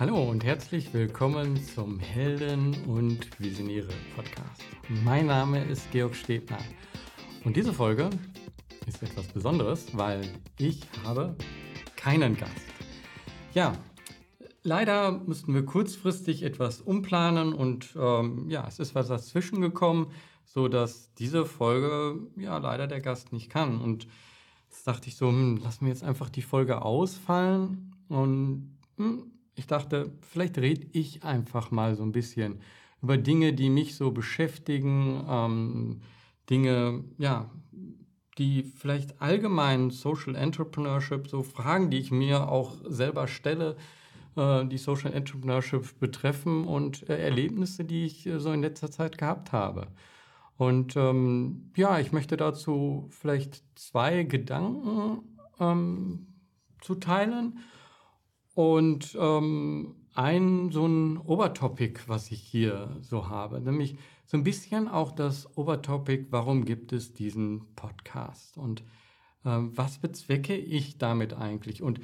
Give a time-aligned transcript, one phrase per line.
[0.00, 4.62] Hallo und herzlich willkommen zum Helden und Visionäre Podcast.
[5.04, 6.58] Mein Name ist Georg Stebner
[7.44, 8.10] und diese Folge
[8.86, 10.22] ist etwas Besonderes, weil
[10.58, 11.36] ich habe
[11.96, 12.64] keinen Gast.
[13.54, 13.72] Ja,
[14.62, 20.12] leider mussten wir kurzfristig etwas umplanen und ähm, ja, es ist was dazwischen gekommen,
[20.44, 24.08] so dass diese Folge ja leider der Gast nicht kann und
[24.68, 28.77] jetzt dachte ich so, hm, lassen wir jetzt einfach die Folge ausfallen und
[29.54, 32.60] ich dachte, vielleicht rede ich einfach mal so ein bisschen
[33.02, 36.00] über Dinge, die mich so beschäftigen, ähm,
[36.48, 37.50] Dinge, ja,
[38.38, 43.76] die vielleicht allgemein Social Entrepreneurship, so Fragen, die ich mir auch selber stelle,
[44.36, 49.18] äh, die Social Entrepreneurship betreffen und äh, Erlebnisse, die ich äh, so in letzter Zeit
[49.18, 49.88] gehabt habe.
[50.56, 55.22] Und ähm, ja, ich möchte dazu vielleicht zwei Gedanken
[55.60, 56.26] ähm,
[56.80, 57.58] zu teilen
[58.58, 64.88] und ähm, ein so ein Obertopic, was ich hier so habe, nämlich so ein bisschen
[64.88, 68.82] auch das Obertopic, warum gibt es diesen Podcast und
[69.44, 72.00] ähm, was bezwecke ich damit eigentlich und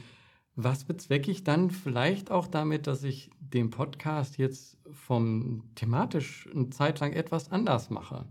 [0.55, 6.71] was bezwecke ich dann vielleicht auch damit, dass ich den Podcast jetzt vom thematisch eine
[6.71, 8.27] Zeit lang etwas anders mache.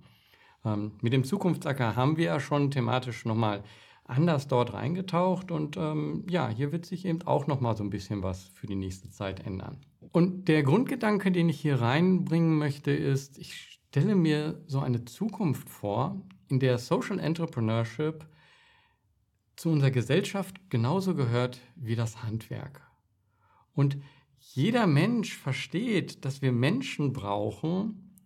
[0.63, 3.65] Ähm, mit dem Zukunftsacker haben wir ja schon thematisch nochmal
[4.05, 7.89] anders dort reingetaucht und ähm, ja, hier wird sich eben auch noch mal so ein
[7.89, 9.77] bisschen was für die nächste Zeit ändern.
[10.11, 15.69] Und der Grundgedanke, den ich hier reinbringen möchte, ist, ich stelle mir so eine Zukunft
[15.69, 18.27] vor, in der Social Entrepreneurship
[19.55, 22.81] zu unserer Gesellschaft genauso gehört wie das Handwerk.
[23.73, 23.97] Und
[24.39, 28.17] jeder Mensch versteht, dass wir Menschen brauchen,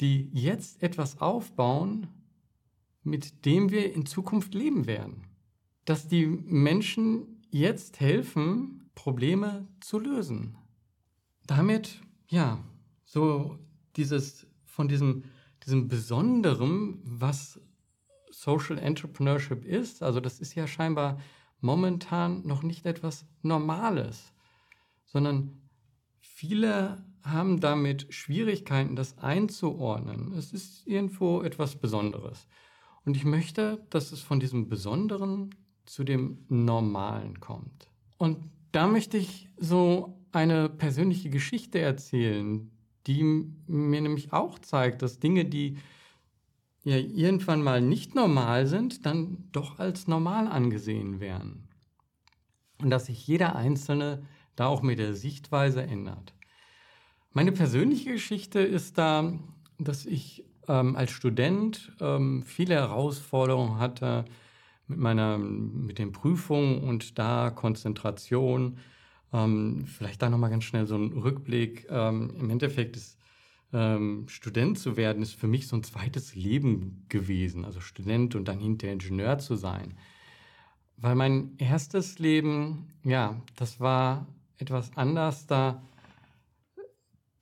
[0.00, 2.08] die jetzt etwas aufbauen,
[3.02, 5.24] mit dem wir in Zukunft leben werden.
[5.84, 10.56] Dass die Menschen jetzt helfen, Probleme zu lösen.
[11.46, 12.62] Damit, ja,
[13.04, 13.58] so
[13.96, 15.24] dieses, von diesem,
[15.64, 17.60] diesem Besonderen, was
[18.30, 21.20] Social Entrepreneurship ist, also das ist ja scheinbar
[21.60, 24.32] momentan noch nicht etwas Normales,
[25.04, 25.60] sondern
[26.20, 30.32] viele haben damit Schwierigkeiten, das einzuordnen.
[30.32, 32.48] Es ist irgendwo etwas Besonderes.
[33.04, 35.54] Und ich möchte, dass es von diesem Besonderen
[35.86, 37.88] zu dem Normalen kommt.
[38.18, 38.38] Und
[38.70, 42.70] da möchte ich so eine persönliche Geschichte erzählen,
[43.06, 43.22] die
[43.66, 45.78] mir nämlich auch zeigt, dass Dinge, die
[46.84, 51.68] ja irgendwann mal nicht normal sind, dann doch als normal angesehen werden.
[52.80, 54.26] Und dass sich jeder Einzelne
[54.56, 56.34] da auch mit der Sichtweise ändert.
[57.32, 59.38] Meine persönliche Geschichte ist da,
[59.78, 64.24] dass ich ähm, als Student ähm, viele Herausforderungen hatte
[64.86, 68.78] mit meiner, mit den Prüfungen und da Konzentration.
[69.32, 71.86] Ähm, vielleicht da nochmal ganz schnell so ein Rückblick.
[71.90, 73.18] Ähm, Im Endeffekt ist
[73.72, 77.64] ähm, Student zu werden, ist für mich so ein zweites Leben gewesen.
[77.64, 79.94] Also Student und dann hinter Ingenieur zu sein.
[80.96, 84.26] Weil mein erstes Leben, ja, das war
[84.58, 85.46] etwas anders.
[85.46, 85.82] Da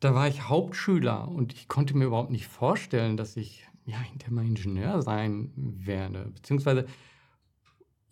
[0.01, 4.35] da war ich Hauptschüler und ich konnte mir überhaupt nicht vorstellen, dass ich ja hinterher
[4.35, 6.31] mal Ingenieur sein werde.
[6.35, 6.87] Beziehungsweise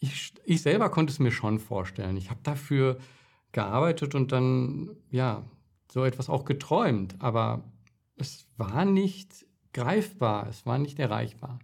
[0.00, 2.16] ich, ich selber konnte es mir schon vorstellen.
[2.16, 2.98] Ich habe dafür
[3.52, 5.44] gearbeitet und dann ja
[5.90, 7.64] so etwas auch geträumt, aber
[8.16, 11.58] es war nicht greifbar, es war nicht erreichbar.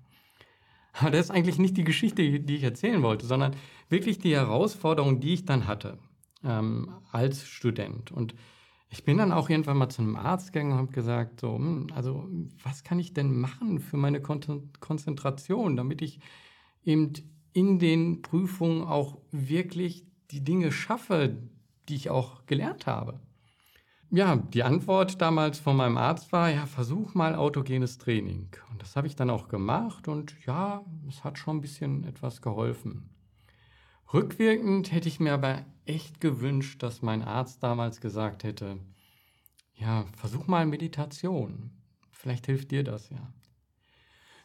[0.95, 3.55] Aber das ist eigentlich nicht die Geschichte, die ich erzählen wollte, sondern
[3.89, 5.99] wirklich die Herausforderung, die ich dann hatte
[6.45, 8.13] ähm, als Student.
[8.13, 8.35] Und
[8.95, 11.89] ich bin dann auch irgendwann mal zu einem Arzt gegangen und habe gesagt, so, hm,
[11.95, 12.29] also
[12.63, 16.21] was kann ich denn machen für meine Konzentration, damit ich
[16.85, 17.13] eben
[17.53, 21.37] in den Prüfungen auch wirklich die Dinge schaffe,
[21.89, 23.19] die ich auch gelernt habe.
[24.11, 28.49] Ja, die Antwort damals von meinem Arzt war, ja, versuch mal autogenes Training.
[28.71, 32.41] Und das habe ich dann auch gemacht und ja, es hat schon ein bisschen etwas
[32.41, 33.11] geholfen.
[34.13, 38.79] Rückwirkend hätte ich mir aber echt gewünscht, dass mein Arzt damals gesagt hätte,
[39.75, 41.71] ja, versuch mal Meditation.
[42.11, 43.33] Vielleicht hilft dir das ja.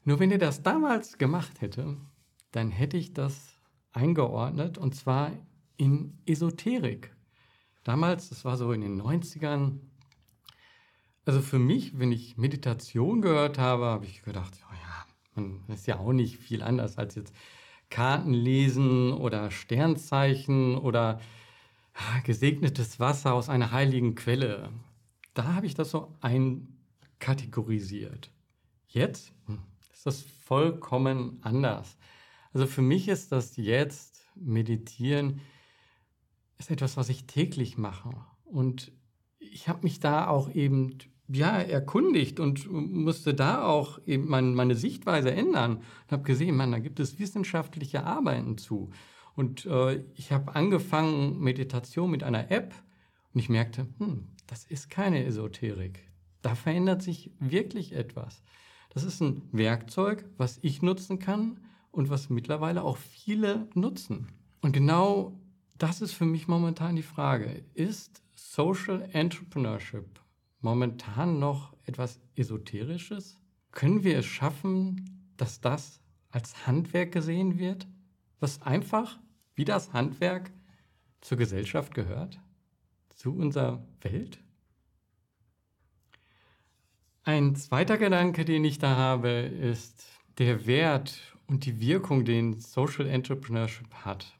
[0.03, 1.97] Nur wenn er das damals gemacht hätte,
[2.51, 3.59] dann hätte ich das
[3.91, 5.31] eingeordnet und zwar
[5.77, 7.15] in Esoterik.
[7.83, 9.79] Damals, das war so in den 90ern,
[11.25, 15.05] also für mich, wenn ich Meditation gehört habe, habe ich gedacht, oh ja,
[15.35, 17.33] man ist ja auch nicht viel anders als jetzt
[17.89, 21.19] Karten lesen oder Sternzeichen oder
[22.23, 24.71] gesegnetes Wasser aus einer heiligen Quelle.
[25.33, 28.31] Da habe ich das so einkategorisiert.
[28.87, 29.59] Jetzt hm,
[29.91, 31.97] ist das vollkommen anders.
[32.53, 35.41] Also für mich ist das jetzt Meditieren
[36.57, 38.11] ist etwas, was ich täglich mache.
[38.43, 38.91] Und
[39.39, 40.97] ich habe mich da auch eben
[41.31, 46.71] ja, erkundigt und musste da auch eben mein, meine Sichtweise ändern und habe gesehen, man,
[46.71, 48.89] da gibt es wissenschaftliche Arbeiten zu.
[49.35, 52.73] Und äh, ich habe angefangen, Meditation mit einer App
[53.33, 55.99] und ich merkte, hm, das ist keine Esoterik.
[56.41, 58.41] Da verändert sich wirklich etwas.
[58.89, 61.59] Das ist ein Werkzeug, was ich nutzen kann
[61.91, 64.29] und was mittlerweile auch viele nutzen.
[64.61, 65.39] Und genau
[65.77, 67.63] das ist für mich momentan die Frage.
[67.75, 70.19] Ist Social Entrepreneurship
[70.61, 73.39] momentan noch etwas Esoterisches?
[73.71, 76.01] Können wir es schaffen, dass das
[76.31, 77.87] als Handwerk gesehen wird,
[78.39, 79.19] was einfach
[79.55, 80.51] wie das Handwerk
[81.21, 82.39] zur Gesellschaft gehört,
[83.15, 84.39] zu unserer Welt?
[87.23, 90.05] Ein zweiter Gedanke, den ich da habe, ist
[90.37, 94.37] der Wert und die Wirkung, den Social Entrepreneurship hat.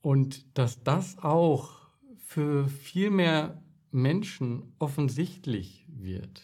[0.00, 1.88] Und dass das auch
[2.18, 6.42] für viel mehr Menschen offensichtlich wird.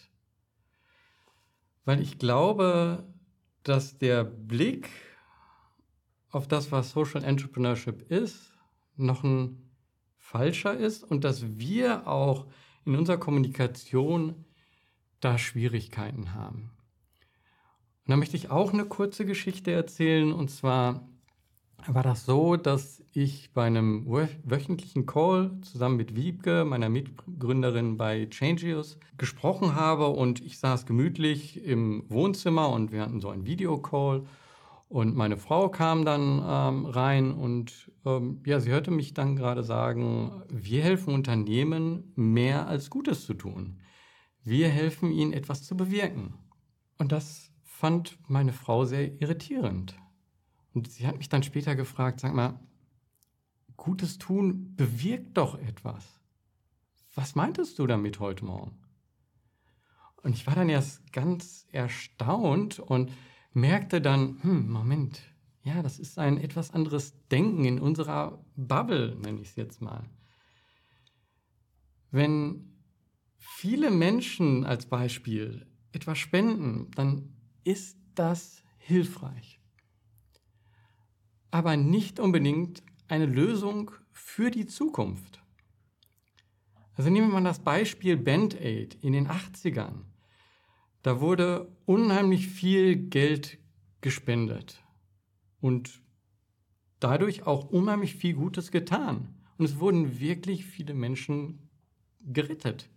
[1.85, 3.07] Weil ich glaube,
[3.63, 4.89] dass der Blick
[6.29, 8.53] auf das, was Social Entrepreneurship ist,
[8.97, 9.71] noch ein
[10.17, 12.47] falscher ist und dass wir auch
[12.85, 14.45] in unserer Kommunikation
[15.19, 16.71] da Schwierigkeiten haben.
[18.05, 20.31] Und da möchte ich auch eine kurze Geschichte erzählen.
[20.31, 21.07] Und zwar
[21.87, 28.27] war das so, dass ich bei einem wöchentlichen Call zusammen mit Wiebke, meiner Mitgründerin bei
[28.29, 34.25] Changeus, gesprochen habe und ich saß gemütlich im Wohnzimmer und wir hatten so einen Videocall
[34.87, 39.63] und meine Frau kam dann ähm, rein und ähm, ja, sie hörte mich dann gerade
[39.63, 43.81] sagen, wir helfen Unternehmen mehr als Gutes zu tun.
[44.43, 46.35] Wir helfen ihnen etwas zu bewirken.
[46.97, 49.97] Und das fand meine Frau sehr irritierend.
[50.75, 52.59] Und sie hat mich dann später gefragt, sag mal,
[53.77, 56.19] Gutes tun bewirkt doch etwas.
[57.13, 58.77] Was meintest du damit heute Morgen?
[60.17, 63.11] Und ich war dann erst ganz erstaunt und
[63.53, 65.21] merkte dann, hm, Moment,
[65.63, 70.03] ja, das ist ein etwas anderes Denken in unserer Bubble, nenne ich es jetzt mal.
[72.11, 72.75] Wenn
[73.37, 77.33] viele Menschen als Beispiel etwas spenden, dann
[77.63, 79.61] ist das hilfreich
[81.51, 85.41] aber nicht unbedingt eine Lösung für die Zukunft.
[86.95, 90.03] Also nehmen wir mal das Beispiel Band-Aid in den 80ern.
[91.01, 93.59] Da wurde unheimlich viel Geld
[94.01, 94.83] gespendet
[95.59, 96.01] und
[96.99, 99.35] dadurch auch unheimlich viel Gutes getan.
[99.57, 101.69] Und es wurden wirklich viele Menschen
[102.21, 102.89] gerettet.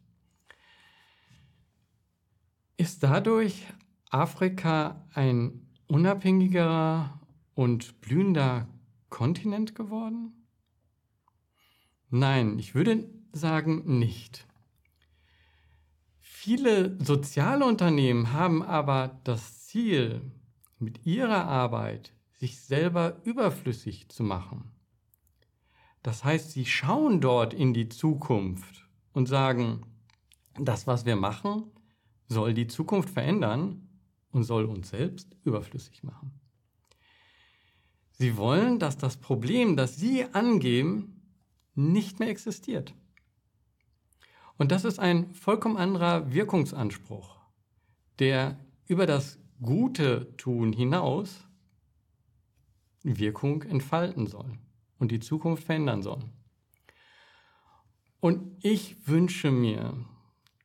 [2.77, 3.67] Ist dadurch
[4.11, 7.18] Afrika ein unabhängigerer
[7.59, 8.69] und blühender
[9.09, 10.47] Kontinent geworden?
[12.09, 14.47] Nein, ich würde sagen nicht.
[16.21, 20.31] Viele soziale Unternehmen haben aber das Ziel,
[20.79, 24.71] mit ihrer Arbeit sich selber überflüssig zu machen.
[26.05, 29.83] Das heißt, sie schauen dort in die Zukunft und sagen,
[30.61, 31.65] das, was wir machen,
[32.29, 33.89] soll die Zukunft verändern
[34.31, 36.39] und soll uns selbst überflüssig machen.
[38.19, 41.23] Sie wollen, dass das Problem, das Sie angeben,
[41.75, 42.95] nicht mehr existiert.
[44.57, 47.39] Und das ist ein vollkommen anderer Wirkungsanspruch,
[48.19, 51.49] der über das Gute tun hinaus
[53.05, 54.59] Wirkung entfalten soll
[54.99, 56.25] und die Zukunft verändern soll.
[58.19, 59.95] Und ich wünsche mir,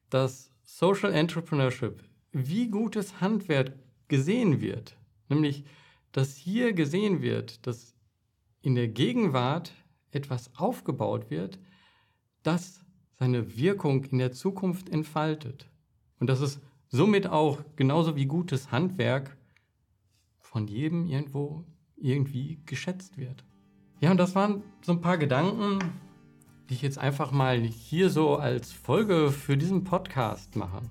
[0.09, 3.73] dass Social Entrepreneurship wie gutes Handwerk
[4.07, 4.97] gesehen wird,
[5.29, 5.65] nämlich
[6.13, 7.93] dass hier gesehen wird, dass
[8.61, 9.73] in der Gegenwart
[10.11, 11.59] etwas aufgebaut wird,
[12.43, 12.85] das
[13.19, 15.69] seine Wirkung in der Zukunft entfaltet.
[16.19, 19.35] Und dass es somit auch genauso wie gutes Handwerk
[20.39, 21.65] von jedem irgendwo
[21.97, 23.43] irgendwie geschätzt wird.
[23.99, 25.79] Ja, und das waren so ein paar Gedanken,
[26.69, 30.81] die ich jetzt einfach mal hier so als Folge für diesen Podcast mache.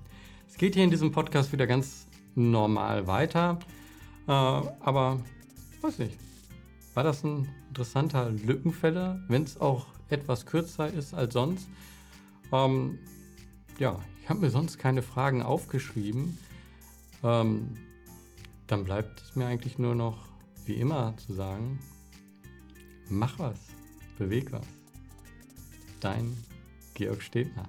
[0.47, 3.59] Es geht hier in diesem Podcast wieder ganz normal weiter.
[4.27, 5.19] Äh, aber
[5.81, 6.17] weiß nicht.
[6.93, 11.67] War das ein interessanter Lückenfeller, wenn es auch etwas kürzer ist als sonst?
[12.51, 12.99] Ähm,
[13.79, 16.37] ja, ich habe mir sonst keine Fragen aufgeschrieben.
[17.23, 17.77] Ähm,
[18.67, 20.29] dann bleibt es mir eigentlich nur noch,
[20.65, 21.79] wie immer, zu sagen,
[23.09, 23.57] mach was,
[24.17, 24.67] beweg was.
[25.99, 26.37] Dein
[26.93, 27.67] Georg Stebner.